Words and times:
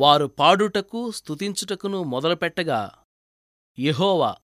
వారు 0.00 0.26
పాడుటకు 0.26 1.10
స్తుతించుటకును 1.10 2.02
మొదలుపెట్టగా 2.02 2.92
యెహోవా 3.78 4.36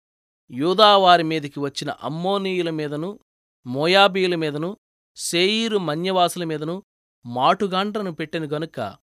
యూదావారి 0.52 1.24
మీదికి 1.24 1.60
వచ్చిన 1.60 1.92
అమ్మోనీయుల 1.92 2.70
మీదను 2.70 3.20
మోయాబీయుల 3.68 4.36
మీదను 4.36 4.78
సేయీరు 5.16 5.78
మన్యవాసుల 5.78 6.44
మీదను 6.44 6.84
మాటుగాండ్రను 7.26 8.12
పెట్టెను 8.12 8.48
గనుక 8.48 8.98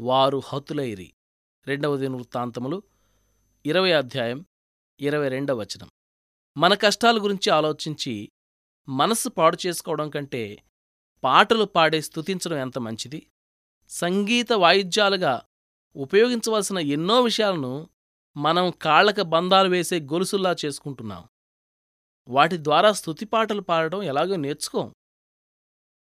వారు 0.00 0.42
హతులైరి. 0.46 1.12
రెండవది 1.66 2.08
వృత్తాంతములు 2.08 2.82
ఇరవై 3.66 3.92
అధ్యాయం 3.92 4.44
ఇరవై 5.00 5.28
రెండవ 5.28 5.56
వచనం. 5.56 5.90
మన 6.56 6.74
కష్టాల 6.74 7.22
గురించి 7.22 7.50
ఆలోచించి 7.50 8.30
మనస్సు 8.88 9.28
పాడు 9.28 9.58
చేసుకోవడం 9.66 10.10
కంటే 10.10 10.62
పాటలు 11.24 11.64
పాడే 11.64 12.00
స్తుతించడం 12.00 12.56
ఎంత 12.56 12.78
మంచిది? 12.78 13.30
సంగీత 13.88 14.52
వాయిద్యాలుగా 14.52 15.42
ఉపయోగించవలసిన 15.98 16.78
ఎన్నో 16.78 17.20
విషయాలను 17.20 17.88
మనం 18.36 18.72
కాళ్ళక 18.82 19.20
బంధాలు 19.20 19.68
వేసే 19.68 20.00
గొలుసుల్లా 20.00 20.56
చేసుకుంటున్నాం. 20.64 21.28
వాటి 22.28 22.56
ద్వారా 22.56 22.92
స్తుతి 22.92 23.24
పాటలు 23.24 24.02
ఎలాగో 24.02 24.36
నేర్చుకోం. 24.36 24.94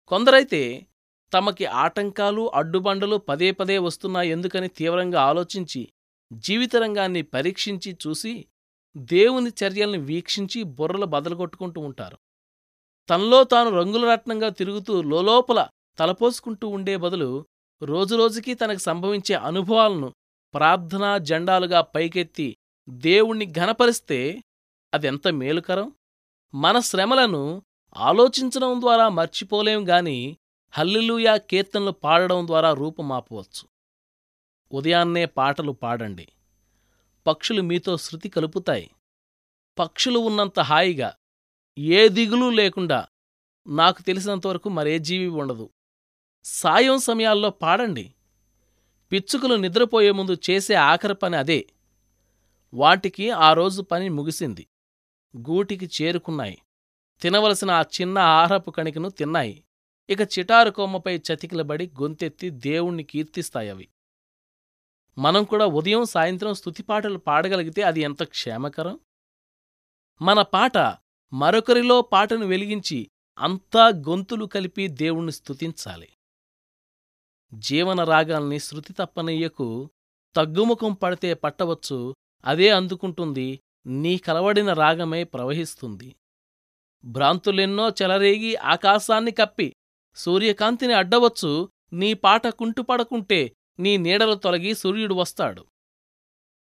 కొందరైతే 0.08 0.88
తమకి 1.34 1.66
ఆటంకాలు 1.66 2.52
అడ్డుబండలు 2.54 3.18
పదే 3.18 3.52
పదే 3.52 3.78
వస్తున్నాయి 3.78 4.30
ఎందుకని 4.30 4.68
తీవ్రంగా 4.68 5.22
ఆలోచించి 5.22 5.92
జీవితరంగాన్ని 6.34 7.22
పరీక్షించి 7.22 7.98
చూసి 8.08 8.46
దేవుని 8.98 9.50
చర్యల్ని 9.50 9.98
వీక్షించి 9.98 10.64
బుర్రలు 10.64 11.06
బదలగొట్టుకుంటూ 11.06 11.82
ఉంటారు. 11.82 12.18
తనలో 13.10 13.44
తాను 13.44 13.70
రంగుల 13.70 14.12
రత్నంగా 14.12 14.50
తిరుగుతూ 14.50 15.02
లోలోపల 15.02 15.68
తలపోసుకుంటూ 16.00 16.68
ఉండే 16.68 16.98
బదులు 16.98 17.46
రోజురోజుకీ 17.84 18.54
తనకు 18.54 18.78
సంభవించే 18.78 19.36
అనుభవాలను 19.36 20.14
ప్రార్థనా 20.54 21.18
జెండాలుగా 21.18 21.82
పైకెత్తి 21.82 22.58
దేవుణ్ణి 22.90 23.46
ఘనపరిస్తే 23.46 24.44
అదెంత 24.94 25.28
మేలుకరం? 25.28 25.92
మన 26.54 26.80
శ్రమలను 26.80 27.62
ఆలోచించడం 27.98 28.82
ద్వారా 28.82 29.10
మర్చిపోలేం 29.10 29.90
గాని 29.90 30.38
హల్లిలూయా 30.72 31.38
కీర్తనలు 31.38 31.92
పాడడం 31.92 32.48
ద్వారా 32.48 32.74
రూపుమాపవచ్చు. 32.74 33.68
ఉదయాన్నే 34.72 35.26
పాటలు 35.26 35.72
పాడండి. 35.72 36.28
పక్షులు 37.28 37.62
మీతో 37.62 37.98
శృతి 37.98 38.30
కలుపుతాయి. 38.30 38.92
పక్షులు 39.80 40.20
ఉన్నంత 40.20 40.60
హాయిగా 40.60 41.16
ఏ 41.78 42.08
దిగులు 42.08 42.50
లేకుండా 42.50 43.08
నాకు 43.68 44.02
తెలిసినంతవరకు 44.02 44.70
మరే 44.70 45.00
జీవి 45.00 45.28
ఉండదు. 45.28 45.70
సాయం 46.50 47.00
సమయాల్లో 47.00 47.50
పాడండి. 47.50 48.14
పిచ్చుకలు 49.12 49.56
నిద్రపోయే 49.56 50.12
ముందు 50.12 50.38
చేసే 50.50 50.74
ఆఖరి 50.74 51.16
పని 51.16 51.38
అదే. 51.38 51.68
వాటికి 52.74 53.30
ఆ 53.30 53.54
రోజు 53.54 53.82
పని 53.82 54.10
ముగిసింది. 54.10 54.68
గూటికి 55.38 55.90
చేరుకున్నాయి. 56.02 56.62
తినవలసిన 57.22 57.72
ఆ 57.72 57.82
చిన్న 57.82 58.20
ఆహారపు 58.20 58.72
కణికను 58.72 59.10
తిన్నాయి. 59.10 59.64
ఇక 60.10 60.22
చిటారు 60.22 60.70
కొమ్మపై 60.70 61.18
చతికిలబడి 61.18 61.92
గొంతెత్తి 62.02 62.50
దేవుణ్ణి 62.50 63.04
కీర్తిస్తాయవి 63.04 63.88
మనం 65.18 65.44
కూడా 65.44 65.66
ఉదయం 65.66 66.06
సాయంత్రం 66.06 66.54
స్తుతిపాటలు 66.54 67.18
పాడగలిగితే 67.18 67.82
అది 67.82 68.02
ఎంత 68.02 68.24
క్షేమకరం? 68.24 69.00
మన 70.22 70.42
పాట 70.42 70.78
మరొకరిలో 71.34 72.02
పాటను 72.02 72.46
వెలిగించి 72.46 73.10
అంతా 73.40 73.88
గొంతులు 73.88 74.46
కలిపి 74.46 74.88
దేవుణ్ణి 74.88 75.32
స్తుతించాలి. 75.32 76.10
జీవన 77.54 78.04
రాగాల్ని 78.04 78.60
శృతి 78.60 78.94
తప్పనయ్యకు 78.94 79.90
తగ్గుముఖం 80.36 80.94
పడితే 80.94 81.34
పట్టవచ్చు 81.34 82.16
అదే 82.46 82.70
అందుకుంటుంది 82.70 83.60
నీ 83.86 84.18
కలవడిన 84.18 84.74
రాగమై 84.74 85.24
ప్రవహిస్తుంది. 85.24 86.16
భ్రాంతులెన్నో 87.06 87.90
చెలరేగి 87.90 88.56
ఆకాశాన్ని 88.56 89.32
కప్పి 89.32 89.74
సూర్యకాంతిని 90.16 90.94
అడ్డవచ్చు 90.94 91.70
నీ 91.94 92.14
పాట 92.14 92.48
కుంటుపడకుంటే 92.48 93.54
నీ 93.80 93.98
నీడలు 93.98 94.36
తొలగి 94.36 94.74
సూర్యుడు 94.74 95.14
వస్తాడు. 95.14 95.66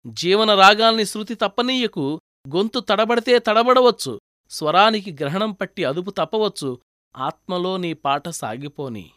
జీవన 0.07 0.55
రాగాల్ని 0.55 1.05
శృతి 1.05 1.35
తప్పనీయకు 1.35 2.21
గొంతు 2.55 2.81
తడబడితే 2.81 3.39
తడబడవచ్చు 3.39 4.21
స్వరానికి 4.51 5.13
గ్రహణం 5.13 5.53
పట్టి 5.53 5.85
అదుపు 5.85 6.11
తప్పవచ్చు 6.11 6.79
ఆత్మలో 7.17 7.77
నీ 7.77 7.93
పాట 7.93 8.29
సాగిపోనీ. 8.29 9.11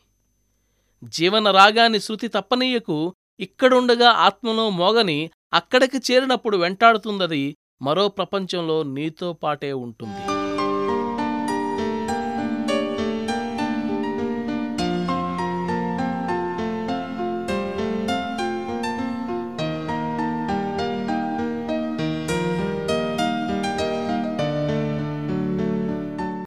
జీవన 1.03 1.51
రాగాన్ని 1.51 1.99
శృతి 1.99 2.27
తప్పనీయకు 2.27 3.15
ఇక్కడుండగా 3.39 4.09
ఆత్మలో 4.09 4.69
మోగని 4.69 5.31
అక్కడికి 5.53 6.13
చేరినప్పుడు 6.13 6.57
వెంటాడుతుందది 6.57 7.57
మరో 7.81 8.07
ప్రపంచంలో 8.07 8.83
నీతో 8.83 9.33
పాటే 9.33 9.73
ఉంటుంది. 9.73 10.34